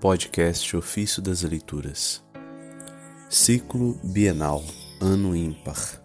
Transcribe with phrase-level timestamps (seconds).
[0.00, 2.22] Podcast Ofício das Leituras.
[3.28, 4.64] Ciclo Bienal,
[5.00, 6.00] Ano Ímpar.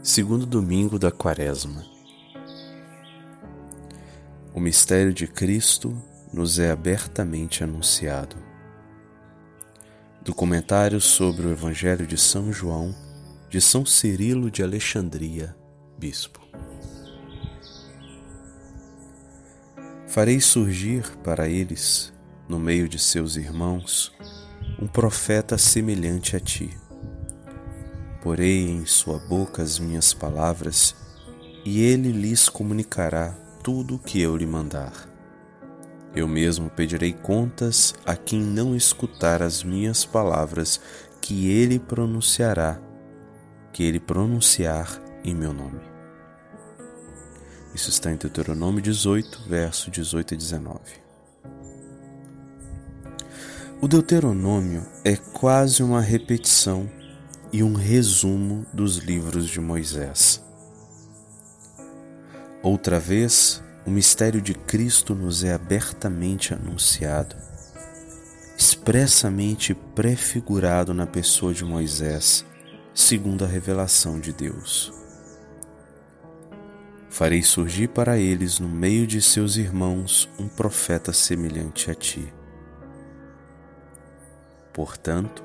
[0.00, 1.84] Segundo domingo da Quaresma.
[4.54, 6.00] O mistério de Cristo
[6.32, 8.36] nos é abertamente anunciado.
[10.22, 12.94] Do comentário sobre o Evangelho de São João,
[13.50, 15.56] de São Cirilo de Alexandria,
[15.98, 16.45] Bispo.
[20.06, 22.12] Farei surgir para eles,
[22.48, 24.12] no meio de seus irmãos,
[24.80, 26.70] um profeta semelhante a ti.
[28.22, 30.94] Porei em sua boca as minhas palavras,
[31.64, 34.92] e ele lhes comunicará tudo o que eu lhe mandar.
[36.14, 40.80] Eu mesmo pedirei contas a quem não escutar as minhas palavras
[41.20, 42.80] que ele pronunciará,
[43.72, 45.95] que ele pronunciar em meu nome.
[47.76, 50.80] Isso está em Deuteronômio 18, verso 18 e 19.
[53.82, 56.90] O Deuteronômio é quase uma repetição
[57.52, 60.42] e um resumo dos livros de Moisés.
[62.62, 67.36] Outra vez, o mistério de Cristo nos é abertamente anunciado,
[68.56, 72.42] expressamente prefigurado na pessoa de Moisés,
[72.94, 75.05] segundo a revelação de Deus.
[77.16, 82.30] Farei surgir para eles no meio de seus irmãos um profeta semelhante a ti.
[84.70, 85.42] Portanto,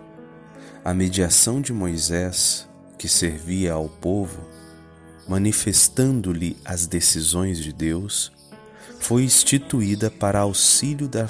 [0.83, 4.45] a mediação de Moisés, que servia ao povo,
[5.29, 8.33] manifestando-lhe as decisões de Deus,
[8.99, 11.25] foi instituída para auxílio da,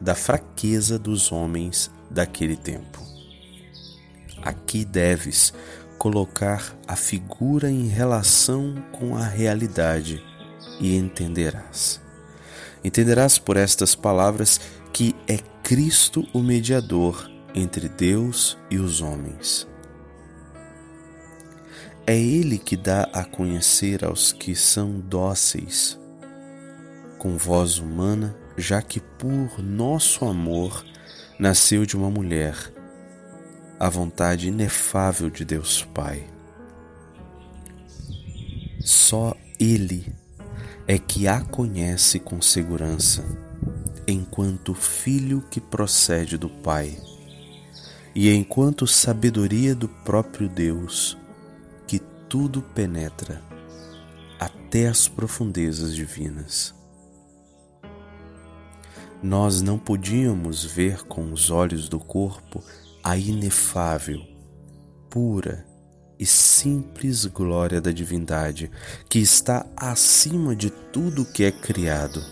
[0.00, 3.00] da fraqueza dos homens daquele tempo.
[4.42, 5.54] Aqui deves
[5.98, 10.22] colocar a figura em relação com a realidade
[10.80, 12.00] e entenderás.
[12.82, 14.60] Entenderás por estas palavras
[14.92, 19.66] que é Cristo o mediador entre Deus e os homens.
[22.06, 25.98] É Ele que dá a conhecer aos que são dóceis,
[27.18, 30.84] com voz humana, já que por nosso amor
[31.38, 32.73] nasceu de uma mulher
[33.84, 36.26] a vontade inefável de Deus Pai.
[38.80, 40.10] Só Ele
[40.86, 43.22] é que a conhece com segurança,
[44.08, 46.98] enquanto filho que procede do Pai,
[48.14, 51.18] e enquanto sabedoria do próprio Deus,
[51.86, 53.42] que tudo penetra
[54.40, 56.74] até as profundezas divinas.
[59.22, 62.64] Nós não podíamos ver com os olhos do corpo
[63.04, 64.26] a inefável,
[65.10, 65.66] pura
[66.18, 68.70] e simples glória da divindade
[69.10, 72.24] que está acima de tudo que é criado.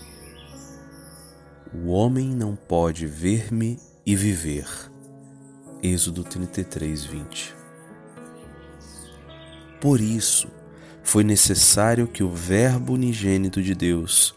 [1.71, 4.67] O homem não pode ver-me e viver.
[5.83, 7.55] Êxodo 33, 20.
[9.79, 10.47] Por isso,
[11.03, 14.33] foi necessário que o Verbo unigênito de Deus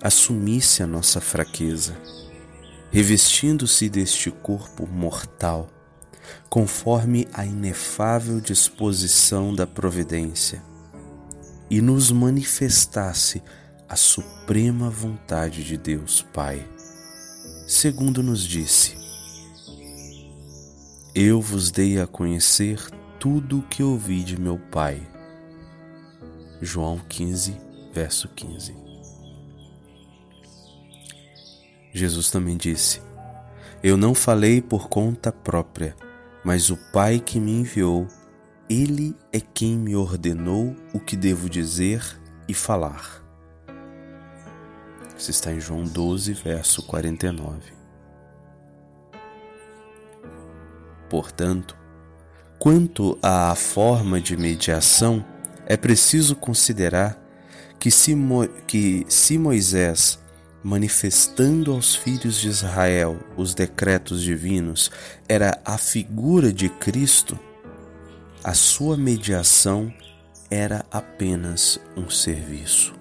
[0.00, 1.94] assumisse a nossa fraqueza
[2.90, 5.68] revestindo-se deste corpo mortal,
[6.48, 10.62] conforme a inefável disposição da providência,
[11.68, 13.42] e nos manifestasse
[13.88, 16.66] a suprema vontade de Deus Pai,
[17.66, 18.96] segundo nos disse:
[21.14, 22.80] Eu vos dei a conhecer
[23.18, 25.00] tudo o que ouvi de meu Pai.
[26.60, 27.56] João 15,
[27.92, 28.95] verso 15.
[31.96, 33.00] Jesus também disse:
[33.82, 35.96] Eu não falei por conta própria,
[36.44, 38.06] mas o Pai que me enviou,
[38.68, 42.04] ele é quem me ordenou o que devo dizer
[42.46, 43.24] e falar.
[45.16, 47.72] Isso está em João 12, verso 49.
[51.08, 51.74] Portanto,
[52.58, 55.24] quanto à forma de mediação,
[55.64, 57.18] é preciso considerar
[57.78, 60.18] que se, Mo que se Moisés
[60.66, 64.90] manifestando aos filhos de Israel os decretos divinos,
[65.28, 67.38] era a figura de Cristo,
[68.42, 69.94] a sua mediação
[70.50, 72.96] era apenas um serviço.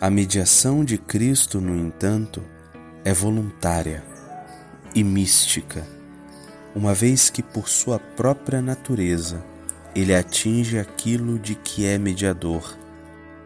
[0.00, 2.40] A mediação de Cristo, no entanto,
[3.04, 4.04] é voluntária
[4.94, 5.84] e mística,
[6.72, 9.44] uma vez que, por sua própria natureza,
[9.92, 12.78] ele atinge aquilo de que é mediador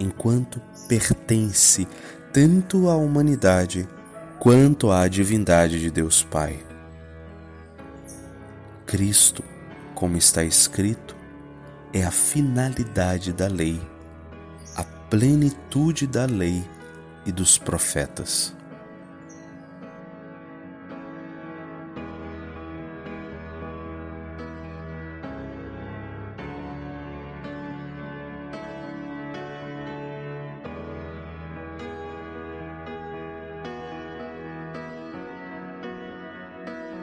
[0.02, 1.86] enquanto pertence
[2.32, 3.88] tanto à humanidade
[4.38, 6.58] quanto à divindade de Deus Pai.
[8.84, 9.44] Cristo,
[9.94, 11.16] como está escrito,
[11.92, 13.80] é a finalidade da lei,
[14.76, 16.62] a plenitude da lei
[17.24, 18.54] e dos profetas.